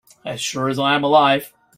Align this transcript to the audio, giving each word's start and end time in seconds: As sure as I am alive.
As 0.25 0.41
sure 0.41 0.67
as 0.67 0.79
I 0.79 0.95
am 0.95 1.03
alive. 1.03 1.53